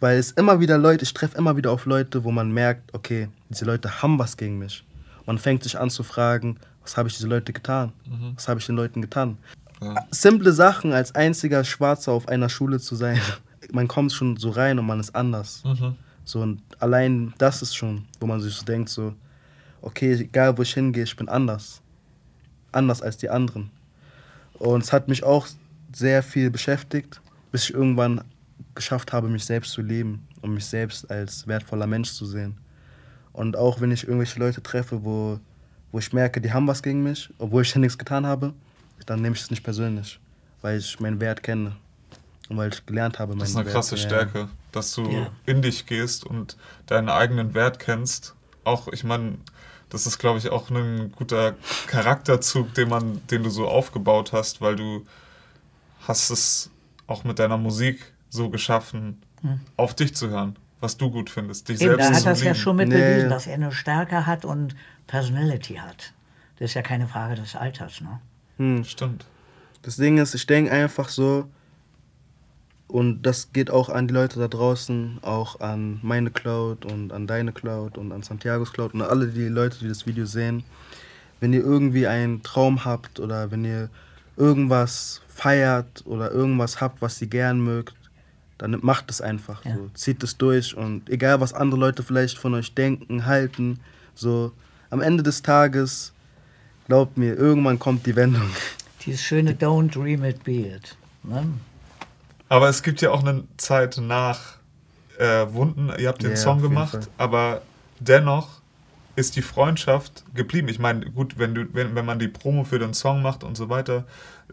[0.00, 3.28] weil es immer wieder Leute, ich treffe immer wieder auf Leute, wo man merkt, okay,
[3.50, 4.84] diese Leute haben was gegen mich.
[5.26, 7.92] Man fängt sich an zu fragen, was habe ich diese Leute getan?
[8.34, 9.38] Was habe ich den Leuten getan?
[9.80, 10.06] Ja.
[10.10, 13.20] Simple Sachen, als einziger Schwarzer auf einer Schule zu sein,
[13.72, 15.62] man kommt schon so rein und man ist anders.
[15.64, 15.96] Mhm.
[16.24, 19.14] So, und allein das ist schon, wo man sich so denkt, so,
[19.82, 21.82] okay, egal wo ich hingehe, ich bin anders.
[22.72, 23.70] Anders als die anderen.
[24.54, 25.46] Und es hat mich auch
[25.92, 27.20] sehr viel beschäftigt,
[27.52, 28.22] bis ich irgendwann
[28.74, 32.56] geschafft habe, mich selbst zu leben und mich selbst als wertvoller Mensch zu sehen.
[33.32, 35.38] Und auch wenn ich irgendwelche Leute treffe, wo,
[35.92, 38.54] wo ich merke, die haben was gegen mich, obwohl ich ja nichts getan habe,
[39.06, 40.18] dann nehme ich es nicht persönlich,
[40.62, 41.72] weil ich meinen Wert kenne
[42.48, 43.74] und weil ich gelernt habe, meinen Das ist eine Wert.
[43.74, 44.02] krasse Ja.
[44.02, 45.30] Stärke, dass du Ja.
[45.46, 48.34] in dich gehst und deinen eigenen Wert kennst.
[48.64, 49.38] Auch, ich meine,
[49.90, 51.54] das ist, glaube ich, auch ein guter
[51.86, 55.06] Charakterzug, den man, den du so aufgebaut hast, weil du
[56.06, 56.70] hast es
[57.06, 59.22] auch mit deiner Musik so geschaffen,
[59.76, 62.40] auf dich zu hören, was du gut findest, dich Eben, selbst da hat zu das
[62.40, 62.56] ja lieben.
[62.56, 62.94] schon mit Nee.
[62.96, 64.74] bewiesen, dass er eine Stärke hat und
[65.06, 66.12] Personality hat.
[66.58, 68.20] Das ist ja keine Frage des Alters, ne?
[68.84, 69.26] Stimmt.
[69.82, 71.48] Das Ding ist, ich denke einfach so,
[72.86, 77.26] und das geht auch an die Leute da draußen, auch an meine Cloud und an
[77.26, 80.62] deine Cloud und an Santiagos Cloud und an alle die Leute, die das Video sehen.
[81.40, 83.90] Wenn ihr irgendwie einen Traum habt oder wenn ihr
[84.36, 87.94] irgendwas feiert oder irgendwas habt, was ihr gern mögt,
[88.58, 89.64] dann macht es einfach.
[89.64, 89.74] Ja.
[89.74, 89.90] So.
[89.94, 93.80] Zieht es durch und egal, was andere Leute vielleicht von euch denken, halten,
[94.14, 94.52] so
[94.90, 96.13] am Ende des Tages,
[96.86, 98.48] glaubt mir, irgendwann kommt die Wendung.
[99.04, 100.96] Dieses schöne Don't dream it, be it.
[101.22, 101.46] Ne?
[102.48, 104.58] Aber es gibt ja auch eine Zeit nach
[105.18, 105.90] äh, Wunden.
[105.98, 107.06] Ihr habt den Ja, Song gemacht, Fall.
[107.18, 107.62] aber
[108.00, 108.60] dennoch
[109.16, 110.68] ist die Freundschaft geblieben.
[110.68, 113.56] Ich meine, gut, wenn, du, wenn, wenn man die Promo für den Song macht und
[113.56, 114.04] so weiter,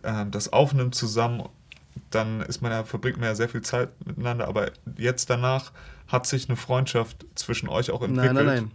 [0.03, 1.43] äh, das aufnimmt zusammen,
[2.09, 4.47] dann ist man ja, verbringt man ja sehr viel Zeit miteinander.
[4.47, 5.71] Aber jetzt danach
[6.07, 8.33] hat sich eine Freundschaft zwischen euch auch entwickelt.
[8.33, 8.71] Nein, nein, nein.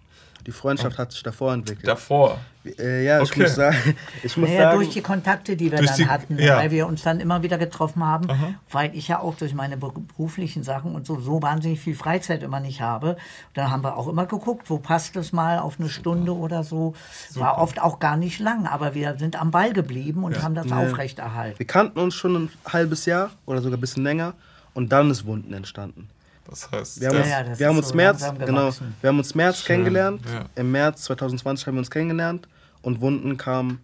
[0.47, 1.89] Die Freundschaft hat sich davor entwickelt.
[1.89, 2.39] Davor.
[2.79, 3.43] Äh, ja, ich Okay.
[3.43, 3.77] muss sagen,
[4.23, 6.57] ich muss Naja, sagen, durch die Kontakte, die wir dann die- hatten, ja.
[6.57, 8.55] weil wir uns dann immer wieder getroffen haben, Aha.
[8.71, 12.61] weil ich ja auch durch meine beruflichen Sachen und so, so wahnsinnig viel Freizeit immer
[12.61, 13.17] nicht habe.
[13.55, 16.95] Da haben wir auch immer geguckt, wo passt es mal auf eine Stunde oder so.
[17.35, 20.71] War oft auch gar nicht lang, aber wir sind am Ball geblieben und haben das
[20.71, 21.59] aufrechterhalten.
[21.59, 24.35] wir kannten uns schon ein halbes Jahr oder sogar ein bisschen länger
[24.75, 26.09] und dann ist Wunden entstanden.
[26.49, 29.09] Das heißt, Wir haben Ja, uns, ja, das wir haben uns so März, genau, wir
[29.09, 30.23] haben uns März Schön, kennengelernt.
[30.33, 30.45] ja.
[30.55, 32.49] Im März 2020 haben wir uns kennengelernt
[32.83, 33.81] und Wunden kam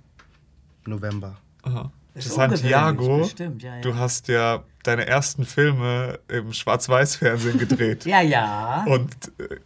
[0.87, 1.37] November.
[1.63, 1.91] Aha.
[2.15, 3.81] Ist Santiago, bestimmt, ja, ja.
[3.81, 8.05] du hast ja deine ersten Filme im Schwarz-Weiß-Fernsehen gedreht.
[8.07, 8.85] Ja, ja.
[8.87, 9.15] Und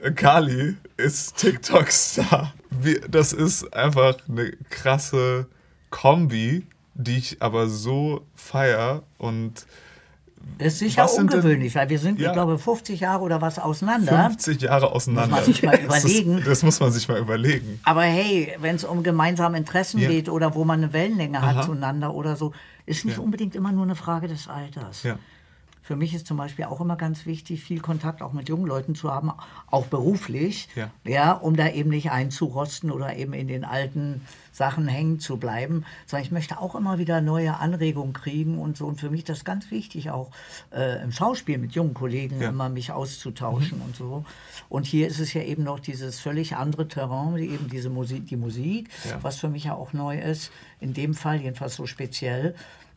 [0.01, 2.53] äh, Kali ist TikTok-Star.
[3.11, 5.47] Das ist einfach eine krasse
[5.91, 9.67] Kombi, die ich aber so feier und
[10.59, 12.29] Das ist sicher sind denn- ungewöhnlich, weil wir sind, Ja.
[12.29, 14.25] ich glaube, 50 Jahre oder was auseinander.
[14.31, 15.37] 50 Jahre auseinander.
[15.37, 16.43] Muss man sich mal Das überlegen.
[16.47, 17.81] Das muss man sich mal überlegen.
[17.85, 20.09] Aber hey, wenn es um gemeinsame Interessen Ja.
[20.09, 21.55] geht oder wo man eine Wellenlänge Aha.
[21.57, 22.53] hat zueinander oder so,
[22.87, 23.23] ist nicht Ja.
[23.23, 25.03] unbedingt immer nur eine Frage des Alters.
[25.03, 25.19] Ja.
[25.87, 28.96] Für mich ist zum Beispiel auch immer ganz wichtig, viel Kontakt auch mit jungen Leuten
[28.96, 29.31] zu haben,
[29.70, 30.90] auch beruflich, Ja.
[31.05, 34.20] ja, um da eben nicht einzurosten oder eben in den alten
[34.51, 38.85] Sachen hängen zu bleiben, sondern ich möchte auch immer wieder neue Anregungen kriegen und so.
[38.87, 40.33] Und für mich ist das ganz wichtig, auch
[40.75, 42.49] äh, im Schauspiel mit jungen Kollegen Ja.
[42.49, 44.25] immer mich auszutauschen und so.
[44.68, 48.37] Und hier ist es ja eben noch dieses völlig andere Terrain, eben diese Musik, die
[48.37, 49.22] Musik, Ja.
[49.22, 52.57] was für mich ja auch neu ist, in dem Fall jedenfalls so speziell.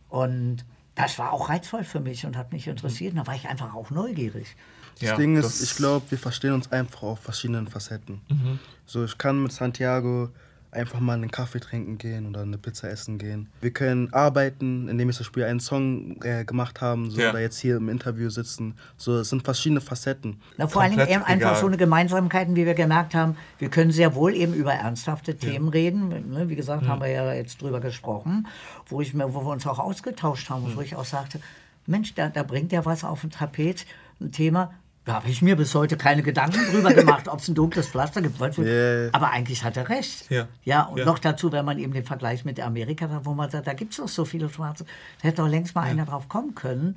[0.10, 0.66] Und
[1.04, 3.14] das war auch reizvoll für mich und hat mich interessiert.
[3.14, 4.56] Und da war ich einfach auch neugierig.
[5.00, 8.22] Das Ja, Ding ist, das- ich glaube, wir verstehen uns einfach auf verschiedenen Facetten.
[8.30, 8.60] Mhm.
[8.86, 10.30] So, ich kann mit Santiago
[10.72, 13.50] einfach mal einen Kaffee trinken gehen oder eine Pizza essen gehen.
[13.62, 17.32] Wir können arbeiten, indem wir zum Beispiel einen Song äh, gemacht haben, so, Ja.
[17.32, 18.76] oder jetzt hier im Interview sitzen.
[18.98, 20.40] So, es sind verschiedene Facetten.
[20.58, 23.36] Na, vor allen Dingen Komplett eben einfach so eine Gemeinsamkeiten, wie wir gemerkt haben.
[23.58, 26.10] Wir können sehr wohl eben über ernsthafte Themen reden.
[26.30, 28.48] Ne, Wie gesagt, haben wir ja jetzt drüber gesprochen,
[28.88, 31.40] wo, ich mir, wo wir uns auch ausgetauscht haben und wo ich auch sagte,
[31.88, 33.86] Mensch, da, da bringt ja was auf den Tapet,
[34.22, 34.72] ein Thema.
[35.10, 38.22] Da habe ich mir bis heute keine Gedanken drüber gemacht, ob es ein dunkles Pflaster
[38.22, 38.40] gibt.
[38.40, 39.10] Weil- Yeah.
[39.12, 40.30] Aber eigentlich hat er recht.
[40.30, 40.48] Ja.
[40.64, 41.06] ja und Ja.
[41.06, 43.94] noch dazu, wenn man eben den Vergleich mit Amerika hat, wo man sagt, da gibt
[43.94, 44.86] es doch so viele Schwarze.
[45.22, 46.96] Da hätte doch längst mal einer drauf kommen können.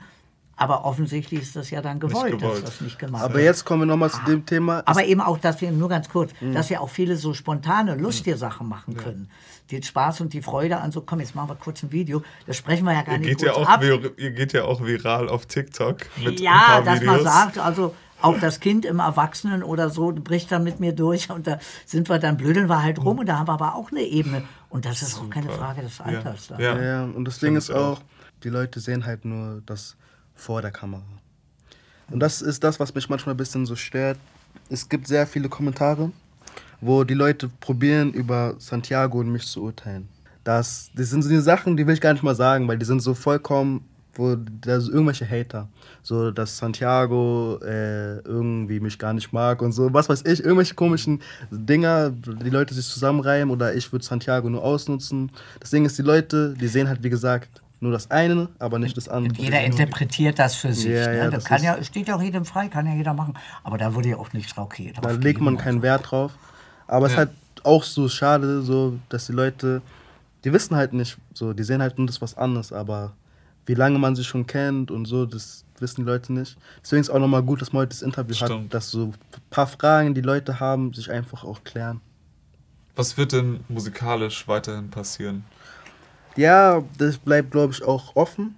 [0.57, 2.62] Aber offensichtlich ist das ja dann gewollt, gewollt.
[2.62, 3.44] dass das nicht gemacht Aber wird.
[3.44, 4.81] jetzt kommen wir nochmal zu dem Thema.
[4.81, 4.83] Ah.
[4.90, 6.53] Aber eben auch, dass wir, nur ganz kurz, Mhm.
[6.53, 9.31] dass wir auch viele so spontane, lustige Sachen machen können.
[9.70, 12.22] Den Spaß und die Freude an so, komm, jetzt machen wir kurz ein Video.
[12.46, 13.83] Das sprechen wir ja gar Ihr nicht geht, kurz ja auch, ab.
[13.83, 17.14] vir- ihr geht ja auch viral auf TikTok mit ein Ja, paar dass Videos.
[17.16, 21.30] man sagt, also auch das Kind im Erwachsenen oder so bricht dann mit mir durch
[21.30, 23.90] und da sind wir dann, blödeln wir halt rum und da haben wir aber auch
[23.90, 24.42] eine Ebene.
[24.68, 26.48] Und das ist auch keine Frage des Alters.
[26.50, 26.58] Ja.
[26.58, 26.82] Ja.
[26.82, 27.98] Ja, und das Ding ist auch.
[27.98, 28.02] auch,
[28.42, 29.96] die Leute sehen halt nur das
[30.35, 31.02] vor der Kamera.
[32.11, 34.18] Und das ist das, was mich manchmal ein bisschen so stört.
[34.68, 36.11] Es gibt sehr viele Kommentare,
[36.80, 40.08] wo die Leute probieren, über Santiago und mich zu urteilen.
[40.44, 42.85] Das, das sind so die Sachen, die will ich gar nicht mal sagen, weil die
[42.85, 45.68] sind so vollkommen, wo da sind irgendwelche Hater.
[46.03, 50.75] So, dass Santiago äh, irgendwie mich gar nicht mag und so, was weiß ich, irgendwelche
[50.75, 55.31] komischen Dinger, die Leute sich zusammenreimen oder ich würde Santiago nur ausnutzen.
[55.61, 58.96] Das Ding ist, die Leute, die sehen halt, wie gesagt, nur das eine, aber nicht
[58.96, 59.35] das andere.
[59.42, 60.92] Jeder interpretiert das für sich.
[60.92, 61.18] Ja, ne?
[61.18, 63.35] ja, das das kann ja, steht ja auch jedem frei, kann ja jeder machen.
[63.64, 64.94] Aber da würde ja auch nicht drauf gehen.
[65.01, 66.33] Da legt man keinen Wert drauf.
[66.87, 67.31] Aber es ist halt
[67.64, 69.83] auch so schade, so, dass die Leute,
[70.44, 73.12] die wissen halt nicht, so, die sehen halt nur das was anderes, aber
[73.66, 76.57] wie lange man sich schon kennt und so, das wissen die Leute nicht.
[76.83, 78.64] Deswegen ist auch nochmal gut, dass man heute das Interview Stimmt.
[78.64, 79.14] hat, dass so ein
[79.51, 82.01] paar Fragen, die Leute haben, sich einfach auch klären.
[82.94, 85.44] Was wird denn musikalisch weiterhin passieren?
[86.37, 88.57] Ja, das bleibt, glaube ich, auch offen.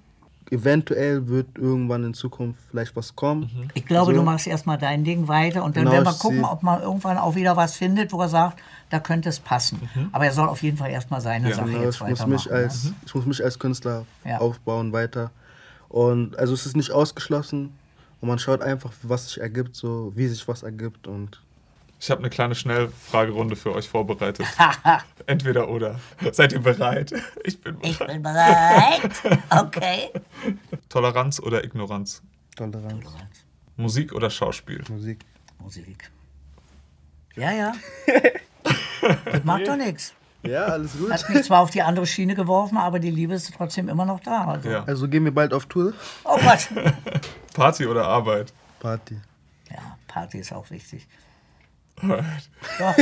[0.55, 3.69] Eventuell wird irgendwann in Zukunft vielleicht was kommen.
[3.75, 4.19] Ich glaube, So.
[4.19, 7.19] du machst erstmal dein Ding weiter und dann Genau, werden wir gucken, ob man irgendwann
[7.19, 9.88] auch wieder was findet, wo er sagt, da könnte es passen.
[10.12, 11.57] Aber er soll auf jeden Fall erstmal seine Ja.
[11.57, 12.95] Sache Genau, jetzt ich, muss mich als, ne?
[13.05, 14.38] ich muss mich als Künstler Ja.
[14.38, 15.31] aufbauen weiter.
[15.88, 17.73] Und also es ist nicht ausgeschlossen.
[18.21, 21.07] Und man schaut einfach, was sich ergibt, so wie sich was ergibt.
[21.07, 21.40] Und
[22.05, 24.47] Ich habe eine kleine Schnellfragerunde für euch vorbereitet.
[25.27, 25.99] Entweder oder.
[26.33, 27.14] Seid ihr bereit?
[27.45, 27.88] Ich bin bereit.
[27.88, 29.11] Ich bin bereit.
[29.49, 30.11] Okay.
[30.90, 32.21] Toleranz oder Ignoranz?
[32.57, 33.07] Toleranz,
[33.79, 34.85] Musik oder Schauspiel?
[34.90, 35.25] Musik.
[35.59, 36.11] Musik.
[37.37, 37.73] Ja, ja.
[39.25, 40.12] das macht doch nichts.
[40.43, 41.11] Ja, alles gut.
[41.11, 44.21] Hat mich zwar auf die andere Schiene geworfen, aber die Liebe ist trotzdem immer noch
[44.21, 44.45] da.
[44.45, 44.69] Also.
[44.69, 44.85] Ja.
[44.85, 45.95] Also gehen wir bald auf Tour.
[46.25, 46.69] Oh Gott.
[47.55, 48.53] Party oder Arbeit?
[48.79, 49.17] Party.
[49.71, 51.09] Ja, Party ist auch wichtig.
[52.03, 52.95] Ja.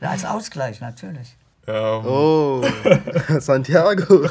[0.00, 1.36] ja, als Ausgleich natürlich.
[1.66, 2.64] Ähm, Oh,
[3.38, 4.28] Santiago.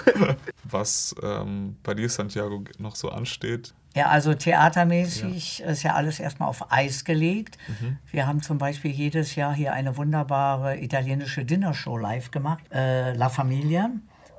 [0.64, 3.74] Was ähm, bei dir, Santiago, noch so ansteht?
[3.94, 7.58] Ja, also theatermäßig ist ja alles erstmal auf Eis gelegt.
[7.68, 7.98] Mhm.
[8.12, 12.64] Wir haben zum Beispiel jedes Jahr hier eine wunderbare italienische Dinnershow live gemacht.
[12.74, 13.90] Äh, La Familia,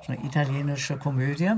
[0.06, 1.50] so eine italienische Komödie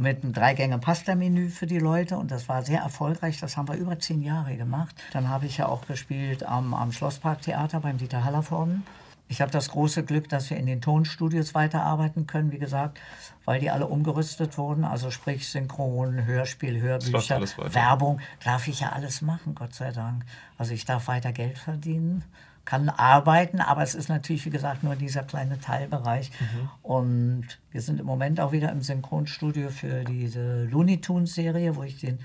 [0.00, 3.38] mit einem Dreigänge-Pasta-Menü für die Leute und das war sehr erfolgreich.
[3.38, 4.94] Das haben wir über zehn Jahre gemacht.
[5.12, 8.84] Dann habe ich ja auch gespielt am, am Schlossparktheater beim Dieter Hallervorden.
[9.28, 12.98] Ich habe das große Glück, dass wir in den Tonstudios weiterarbeiten können, wie gesagt,
[13.44, 14.84] weil die alle umgerüstet wurden.
[14.84, 17.40] Also sprich Synchron, Hörspiel, Hörbücher.
[17.72, 18.20] Werbung.
[18.42, 20.24] Darf ich ja alles machen, Gott sei Dank.
[20.58, 22.24] Also ich darf weiter Geld verdienen,
[22.70, 26.30] kann arbeiten, aber es ist natürlich, wie gesagt, nur dieser kleine Teilbereich.
[26.38, 26.70] Mhm.
[26.82, 31.82] Und wir sind im Moment auch wieder im Synchronstudio für diese Looney Tunes Serie, wo
[31.82, 32.20] ich den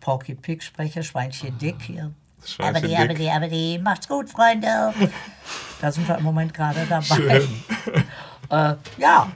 [0.00, 2.12] Porky Pig spreche, Schweinchen Dick hier.
[2.58, 4.92] Aber die, aber die, aber die, macht's gut, Freunde.
[5.80, 7.04] Da sind wir im Moment gerade dabei.
[7.04, 7.48] Schön.
[8.50, 9.30] Äh, ja,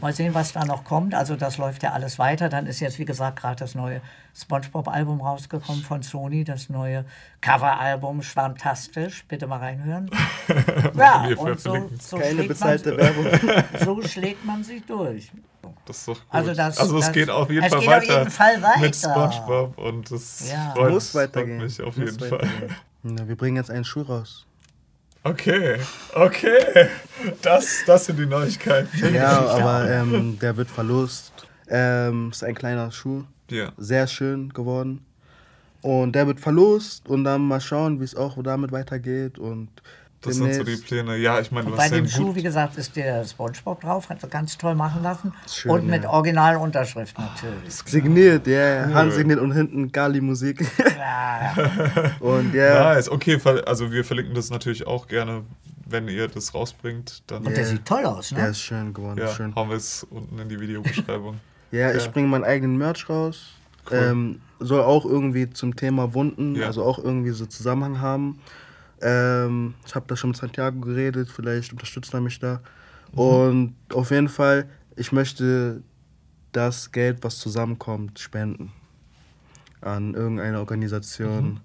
[0.00, 1.14] Mal sehen, was da noch kommt.
[1.14, 2.48] Also das läuft ja alles weiter.
[2.48, 4.00] Dann ist jetzt, wie gesagt, gerade das neue
[4.34, 6.44] SpongeBob-Album rausgekommen von Sony.
[6.44, 7.04] Das neue
[7.40, 9.24] Cover-Album, schwarmtastisch.
[9.28, 10.10] Bitte mal reinhören.
[10.96, 13.64] ja, und so, so, Keine schlägt bezahlte man, Werbung.
[13.84, 15.30] so schlägt man sich durch.
[15.84, 16.24] Das ist doch gut.
[16.30, 18.80] Also das- also es das- geht auf jeden Fall geht auf weiter jeden Fall weiter.
[18.80, 20.72] mit SpongeBob und das Ja.
[20.74, 21.58] freut, Muss freut weitergehen.
[21.58, 22.48] mich auf Muss jeden Fall.
[23.02, 24.46] Ja, wir bringen jetzt einen Schuh raus.
[25.22, 25.78] Okay,
[26.14, 26.88] okay.
[27.42, 29.14] Das, das sind die Neuigkeiten.
[29.14, 31.32] Ja, aber ähm, der wird verlost.
[31.68, 33.24] Ähm, ist ein kleiner Schuh.
[33.50, 33.72] Ja.
[33.76, 35.04] Sehr schön geworden.
[35.82, 39.38] Und der wird verlost und dann mal schauen, wie es auch damit weitergeht.
[39.38, 39.68] Und
[40.22, 41.16] Das sind so die Pläne.
[41.16, 43.24] Ja, ich meine, du Bei hast ja dem einen Schuh, gut, wie gesagt, ist der
[43.24, 45.32] Spongebob drauf, hat er ganz toll machen lassen.
[45.50, 46.10] Schön, und mit ja.
[46.10, 47.72] Originalunterschrift natürlich.
[47.86, 48.94] Signiert, ja, yeah.
[48.94, 50.66] handsigniert und hinten Gali Musik.
[50.98, 51.54] Ja,
[52.20, 55.42] und ja, Nice, okay, also wir verlinken das natürlich auch gerne,
[55.86, 57.22] wenn ihr das rausbringt.
[57.26, 58.48] Dann und der sieht toll aus, der ne?
[58.50, 59.18] ist schön geworden.
[59.18, 59.54] ja, Schön.
[59.54, 61.40] hauen wir es unten in die Videobeschreibung.
[61.72, 62.10] Ja, ich Ja.
[62.10, 63.52] bringe meinen eigenen Merch raus.
[63.88, 63.96] Cool.
[63.96, 66.66] Ähm, soll auch irgendwie zum Thema Wunden, Ja.
[66.66, 68.40] also auch irgendwie so Zusammenhang haben.
[69.02, 72.60] Ähm, ich habe da schon mit Santiago geredet, vielleicht unterstützt er mich da.
[73.12, 73.18] Mhm.
[73.18, 75.82] Und auf jeden Fall, ich möchte
[76.52, 78.72] das Geld, was zusammenkommt, spenden.
[79.80, 81.60] An irgendeine Organisation, Mhm.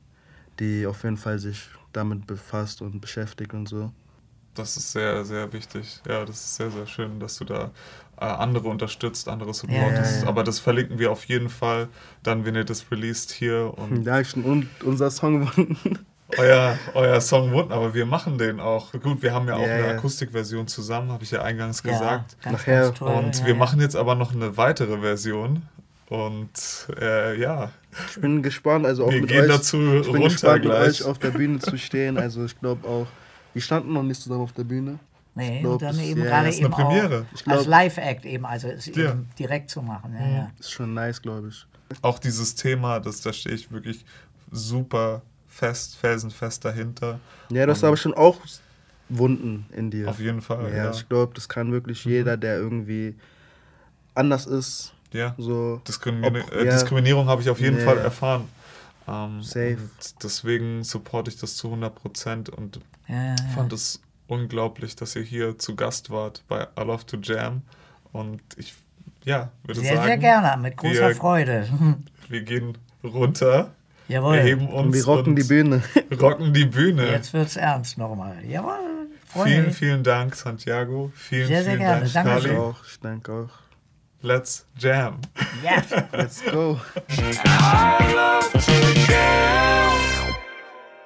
[0.60, 3.92] die auf jeden Fall sich damit befasst und beschäftigt und so.
[4.54, 6.00] Das ist sehr, sehr wichtig.
[6.08, 7.72] Ja, das ist sehr, sehr schön, dass du da
[8.18, 10.20] äh, andere unterstützt, andere supportest.
[10.20, 10.28] Ja, ja.
[10.30, 11.90] Aber das verlinken wir auf jeden Fall,
[12.24, 13.74] dann, wenn ihr das released hier.
[13.78, 15.50] Und Ja, schon und unser Song.
[16.38, 18.92] euer, euer Song Wunden, aber wir machen den auch.
[18.94, 19.94] Gut, wir haben ja auch Ja, eine ja.
[19.94, 22.42] Akustikversion zusammen, habe ich ja eingangs Ja, gesagt.
[22.42, 22.82] ganz, Nachher.
[22.86, 23.12] ganz toll.
[23.14, 23.60] Und ja, wir ja.
[23.60, 25.62] machen jetzt aber noch eine weitere Version.
[26.08, 27.72] Und äh, ja,
[28.10, 29.48] Ich bin gespannt, also auch Wir mit gehen euch.
[29.48, 30.80] dazu ich bin runter gespannt, gleich.
[30.80, 32.18] mit euch auf der Bühne zu stehen.
[32.18, 33.08] Also ich glaube auch,
[33.54, 35.00] wir standen noch nicht zusammen auf der Bühne.
[35.34, 37.26] Nee, glaub, und dann das- eben ja, gerade das ist eine eben auch Premiere.
[37.34, 39.12] Ich glaub- als Live-Act eben, also es Ja.
[39.12, 40.16] eben direkt zu machen.
[40.18, 40.52] Ja, ja.
[40.60, 41.66] Ist schon nice, glaube ich.
[42.02, 44.06] auch dieses Thema, das, da stehe ich wirklich
[44.52, 45.22] super
[45.56, 47.20] fest, felsenfest dahinter.
[47.50, 48.38] Ja, du hast aber schon auch
[49.10, 50.10] Wunden in dir.
[50.10, 50.70] Auf jeden Fall.
[50.72, 53.16] Ja, Ja, ich glaube, das kann wirklich jeder, der irgendwie
[54.14, 54.94] anders ist.
[55.12, 55.34] ja.
[55.38, 55.82] So.
[55.88, 56.72] Diskrimini Ob- äh, ja.
[56.74, 57.86] Diskriminierung habe ich auf jeden Ja.
[57.86, 58.48] Fall erfahren.
[59.08, 59.78] Ähm, Safe.
[59.78, 65.22] Und deswegen supporte ich das zu 100 Prozent und Ja, fand es unglaublich, dass ihr
[65.22, 67.62] hier zu Gast wart bei I Love to Jam.
[68.12, 68.74] Und ich,
[69.24, 71.68] ja, würde Sehr, sagen, sehr gerne, mit großer wir- Freude.
[72.30, 73.72] wir gehen runter,
[74.08, 74.38] Jawohl.
[74.38, 75.84] erheben uns Und wir rocken und die Bühne.
[76.22, 77.10] rocken die Bühne.
[77.12, 78.38] Jetzt wird's ernst nochmal.
[78.46, 78.74] Jawohl.
[79.28, 81.12] Freue Vielen, vielen Dank, Santiago.
[81.16, 82.02] Vielen, Sehr, sehr vielen gerne.
[82.10, 82.48] Dank, Danke Ich Charlie.
[82.50, 82.58] schön.
[82.58, 83.50] auch, ich danke auch.
[84.22, 85.18] Let's jam.
[85.64, 85.84] Ja.
[86.18, 86.80] Let's go.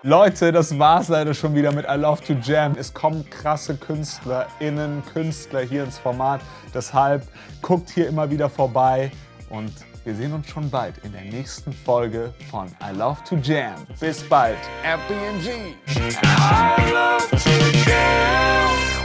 [0.04, 2.76] Leute, das war's leider schon wieder mit I Love to Jam.
[2.78, 6.40] Es kommen krasse KünstlerInnen, Künstler hier ins Format.
[6.74, 7.28] Deshalb
[7.62, 9.12] guckt hier immer wieder vorbei
[9.50, 9.74] und
[10.10, 13.76] wir sehen uns schon bald in der nächsten Folge von I Love to Jam.
[14.00, 15.76] Bis bald, FBNG!
[15.88, 18.99] I love to jam.